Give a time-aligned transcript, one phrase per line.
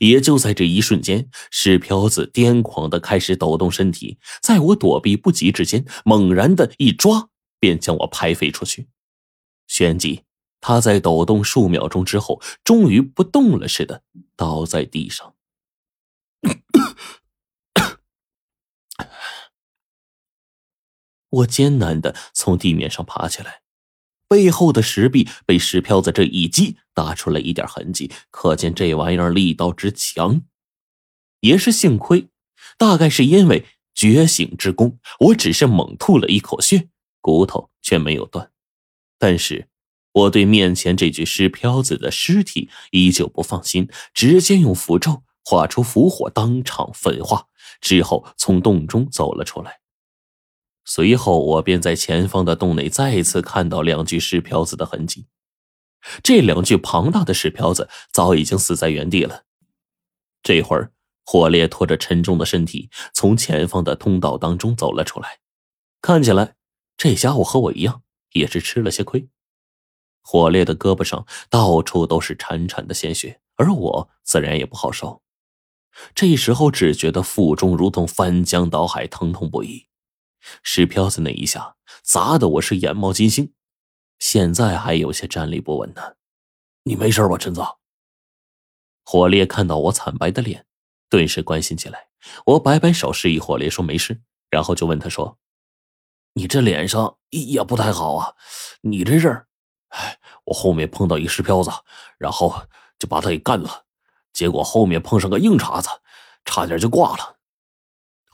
[0.00, 8.88] 也就在这一瞬间，石漂子癫狂的开始抖动身体，在我躲避不及之间，猛然的一抓，便将我拍飞出去。
[9.66, 10.22] 旋即，
[10.60, 14.02] 他在抖动数秒钟之后，终于不动了似的
[14.36, 15.34] 倒在地上。
[21.30, 23.61] 我艰难的从地面上爬起来，
[24.32, 30.40] 背后的石壁被石漂子这一击打出了一点痕迹，可见这玩意儿力道之强。
[31.40, 32.28] 也是幸亏，
[32.78, 36.88] 大概是因为觉醒之功，我只是猛吐了一口血，
[37.20, 38.50] 骨头却没有断。
[39.18, 39.68] 但是，
[40.12, 47.48] 我对面前这具石漂子的尸体依旧不放心，直接用符咒画出符火，当场焚化，
[47.82, 49.81] 之后从洞中走了出来。
[50.84, 55.26] 随后，我便在前方的洞内再次看到两具石漂子的痕迹。
[56.22, 59.44] 这两具庞大的石漂子早已经死在原地了。
[60.42, 60.90] 这会儿，
[61.24, 65.38] 火烈拖着沉重的身体从前方的通道当中走了出来。
[66.00, 66.56] 看起来，
[66.96, 68.02] 这家伙和我一样，
[68.32, 69.28] 也是吃了些亏。
[70.20, 75.22] 火烈的胳膊上到处都是潺潺的鲜血，而我自然也不好受。
[76.14, 79.86] 这时候，只觉得腹中如同翻江倒海，疼痛不已。
[80.62, 83.54] 石漂子那一下砸的我是眼冒金星，
[84.18, 86.16] 现在还有些站立不稳呢。
[86.84, 87.62] 你没事吧，陈子？
[89.04, 90.66] 火烈看到我惨白的脸，
[91.08, 92.08] 顿时关心起来。
[92.46, 95.38] 我摆摆手示意火烈说没事，然后就问他说
[96.34, 98.34] ：“你这脸上也不太好啊，
[98.82, 99.46] 你这是？
[99.88, 101.70] 哎，我后面碰到一石漂子，
[102.18, 102.66] 然后
[102.98, 103.86] 就把他给干了，
[104.32, 105.88] 结果后面碰上个硬茬子，
[106.44, 107.38] 差点就挂了。”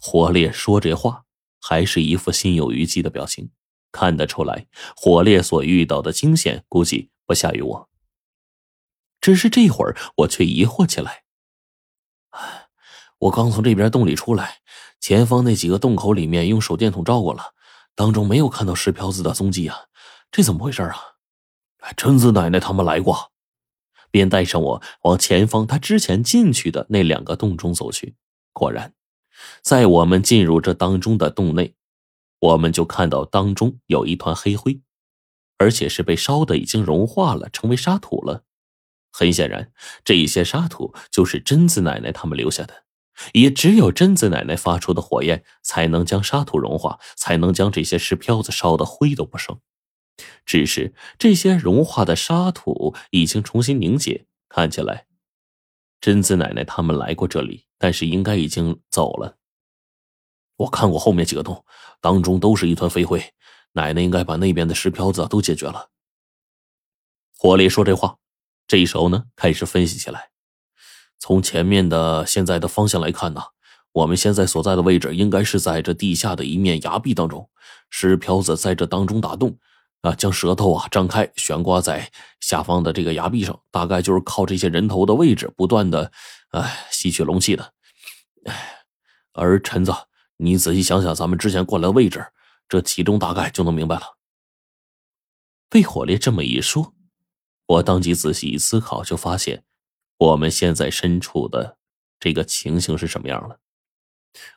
[0.00, 1.24] 火烈说这话。
[1.60, 3.50] 还是一副心有余悸的表情，
[3.92, 7.88] 看得出来，火烈所遇到的惊险估计不下于我。
[9.20, 11.24] 只是这会儿，我却疑惑起来：，
[13.18, 14.58] 我刚从这边洞里出来，
[15.00, 17.54] 前方那几个洞口里面用手电筒照过了，
[17.94, 19.86] 当中没有看到石漂子的踪迹啊，
[20.30, 20.96] 这怎么回事啊？
[21.96, 23.32] 贞子奶奶他们来过，
[24.10, 28.14] 便带上我往前方他之前进去的那两个洞中走去。
[28.52, 28.94] 果然。
[29.62, 31.74] 在我们进入这当中的洞内，
[32.40, 34.80] 我们就看到当中有一团黑灰，
[35.58, 38.44] 而且是被烧的已经融化了，成为沙土了。
[39.10, 39.72] 很显然，
[40.04, 42.84] 这一些沙土就是贞子奶奶他们留下的，
[43.32, 49.58] 也只有贞子奶奶发出的火焰才能将沙土融化，才能将这些石漂子烧的灰都不剩。
[50.44, 55.07] 只是这些融化的沙土已经重新凝结，看起来。
[56.00, 59.36] 贞子奶奶他们来过这里，但是应该已经走了。
[60.56, 61.64] 我看过后面几个洞，
[62.00, 63.22] 当中都是一团飞灰，
[63.72, 65.90] 奶奶应该把那边的石漂子都解决了。
[67.36, 68.16] 火烈说这话，
[68.66, 70.30] 这时候呢开始分析起来。
[71.18, 73.42] 从前面的现在的方向来看呢，
[73.92, 77.48] 我们现在所在的位置应该是在这地下的一面崖壁当中，
[77.90, 79.58] 石漂子在这当中打洞。
[80.02, 82.10] 啊，将舌头啊张开，悬挂在
[82.40, 86.12] 下方的这个崖壁上，大概就是靠这些人头的位置，不断的，
[86.50, 87.74] 哎，吸取龙气的。
[88.44, 88.84] 哎，
[89.32, 89.92] 而陈子，
[90.36, 92.24] 你仔细想想，咱们之前过来的位置，
[92.68, 94.18] 这其中大概就能明白了。
[95.68, 96.94] 被火烈这么一说，
[97.66, 99.64] 我当即仔细一思考，就发现
[100.16, 101.76] 我们现在身处的
[102.20, 103.58] 这个情形是什么样了。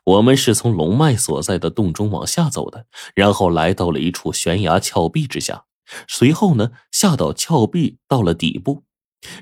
[0.03, 5.66] 我们是从龙脉所在的洞中往下走的，然后来到了一处悬崖峭壁之下，
[6.08, 8.84] 随后呢下到峭壁到了底部，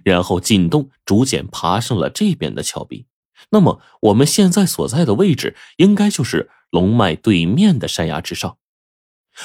[0.03, 3.05] 然后进洞逐渐爬上了这边的峭壁。
[3.51, 8.57] 那么我们现在所在的位置应该就是龙脉对面的山崖之上，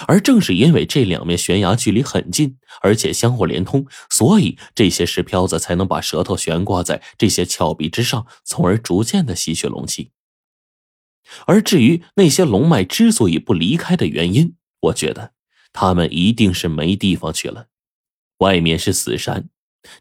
[0.08, 10.10] 而正是因为这两面悬崖距离很近，而且相互连通，所以这些石漂子才能把舌头悬挂在这些峭壁之上，从而逐渐的吸取龙气。
[11.46, 15.32] 而至于那些龙脉之所以不离开的原因，我觉得
[15.72, 17.68] 他们一定是没地方去了。
[18.38, 19.48] 外面是死山，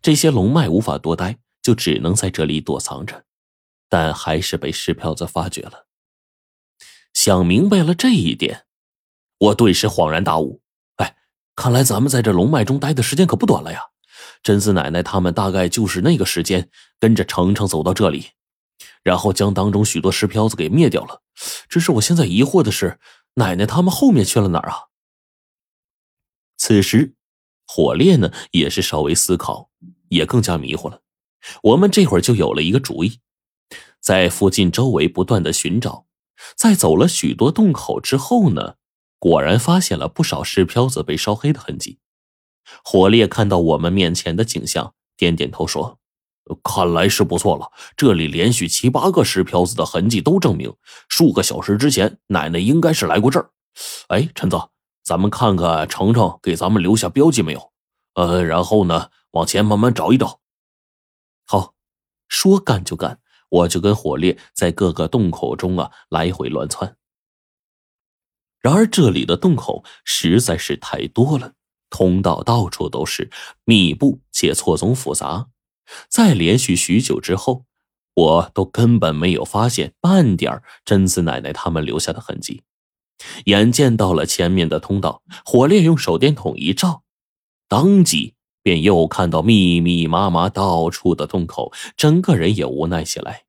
[0.01, 3.25] 这些龙脉无法多待，就只能在这里躲藏着。
[3.89, 5.88] 但还是被石漂子发觉了。
[7.13, 8.65] 想明白了这一点，
[9.38, 10.62] 我顿时恍然大悟。
[10.95, 11.15] 哎，
[11.56, 13.80] 看来咱们在这龙脉中待的时间可不短了呀！
[14.42, 16.69] 贞子奶奶他们大概就是那个时间
[17.00, 18.31] 跟着程程走到这里。
[19.03, 21.22] 然后将当中许多石漂子给灭掉了。
[21.68, 23.00] 只是我现在疑惑的是，
[23.35, 24.89] 奶奶他们后面去了哪儿啊？
[26.57, 27.15] 此时，
[27.65, 29.69] 火烈呢也是稍微思考，
[30.09, 31.01] 也更加迷糊了。
[31.63, 33.19] 我们这会儿就有了一个主意，
[34.00, 36.06] 在附近周围不断的寻找，
[36.56, 38.75] 在走了许多洞口之后呢，
[39.19, 42.00] 果然发现了不少石漂子被烧黑的痕迹。
[42.83, 46.00] 火烈看到我们面前的景象，点点头说
[46.63, 47.72] ：“看来是不错了。
[47.95, 50.74] 这里连续七八个石漂子的痕迹都证明，
[51.10, 53.50] 数个小时之前奶奶应该是来过这儿。
[54.07, 54.60] 哎，陈子，
[55.04, 57.72] 咱们看看程程给咱们留下标记没有？
[58.16, 60.40] 呃，然后呢，往前慢慢找一找。
[61.45, 61.74] 好，
[62.28, 63.19] 说干就干，
[63.50, 66.95] 我就跟火烈在各个洞口中啊来回乱窜。
[68.60, 71.54] 然而这里的洞口实在是太多了，
[71.90, 73.30] 通道到处都是，
[73.66, 75.48] 密布且错综复杂。
[76.09, 77.65] 在连续许久之后，
[78.13, 82.63] 我都根本没有发现半点贞子奶奶他们留下的痕迹。
[83.45, 87.03] 眼见到了前面的通道，火烈用手电筒一照，
[87.68, 93.44] 当即便又看到密密麻麻到处的洞口，整个人也无奈起来。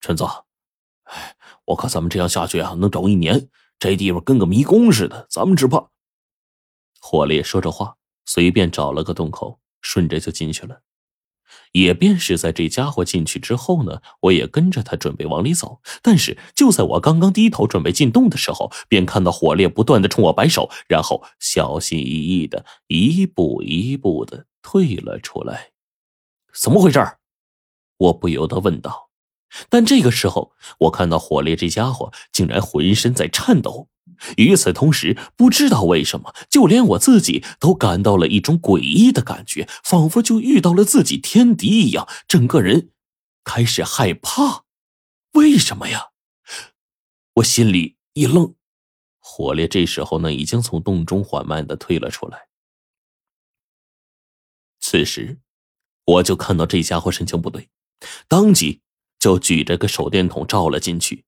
[0.00, 0.24] 陈子，
[1.04, 1.36] 哎，
[1.66, 3.48] 我看咱们这样下去啊，能找一年。
[3.78, 5.90] 这地方跟个迷宫似的，咱们只怕……
[7.00, 10.80] 火烈说着话，随便找了个洞口，顺着就进去了。
[11.72, 15.80] 也便是在这家伙进去之后呢，我也跟着他准备往里走。
[16.02, 25.70] 但是就在我刚刚低头准备进洞的时候，便看到火烈不断的冲我摆手，然后小心翼翼的一步一步的退了出来。
[26.52, 27.00] 怎么回事？
[27.96, 29.10] 我不由得问道。
[29.68, 33.88] 但这个时候，我看到火烈这家伙竟然浑身在颤抖。
[34.36, 42.90] 与此同时，不知道为什么，就连我自己都感到了一种诡异的感觉，仿佛就遇到了自己天敌一样，整个人
[43.42, 44.64] 开始害怕。
[45.32, 46.10] 为什么呀？
[47.34, 48.54] 我心里一愣。
[49.18, 52.46] 火烈这时候呢，已经从洞中缓慢的退了出来。
[54.78, 55.40] 此时，
[56.04, 57.68] 我就看到这家伙神情不对，
[58.28, 58.80] 当即
[59.24, 61.24] 就举着个手电筒照了进去。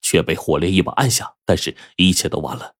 [0.00, 2.76] 却被火烈一把按下，但是一切都晚了。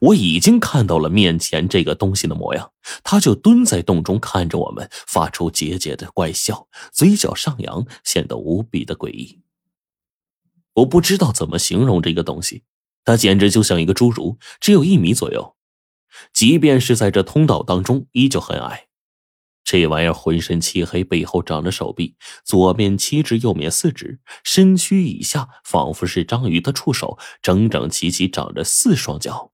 [0.00, 2.72] 我已经看到了面前这个东西的模样，
[3.04, 9.40] 他就蹲在洞中看着我们，发出桀桀的怪笑，嘴角上扬，显得无比的诡异。
[10.74, 12.64] 我不知道怎么形容这个东西，
[13.04, 15.54] 它简直就像一个侏儒，只有一米左右，
[16.32, 18.85] 即便是在这通道当中，依旧很矮。
[19.66, 22.14] 这玩意儿浑身漆黑，背后长着手臂，
[22.44, 29.50] 左面七只，右面四只，身躯以下仿佛是章鱼的触手，整整齐齐长着四双脚。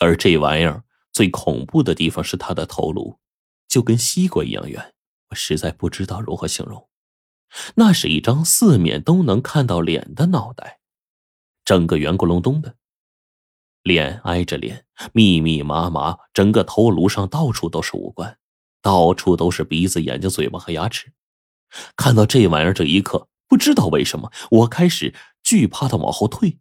[0.00, 3.18] 而这玩意儿最恐怖的地方是它的头颅，
[3.66, 4.92] 就跟西瓜一样圆。
[5.30, 6.90] 我实在不知道如何形容，
[7.76, 10.80] 那是一张四面都能看到脸的脑袋，
[11.64, 12.76] 整个圆咕隆咚的，
[13.82, 14.84] 脸挨着脸，
[15.14, 18.38] 密密麻麻，整个头颅上到处都是五官。
[18.82, 21.12] 到处都是鼻子、眼睛、嘴巴和牙齿。
[21.96, 26.58] 看到这玩意儿这一刻，不知道为什么，我开始惧怕的往后退。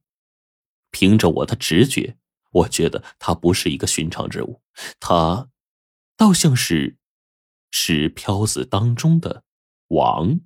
[0.92, 2.18] 凭着我的直觉，
[2.52, 4.62] 我觉得它不是一个寻常之物，
[5.00, 5.50] 它
[6.16, 6.98] 倒像是
[7.72, 9.44] 是飘子当中的
[9.88, 10.40] 王。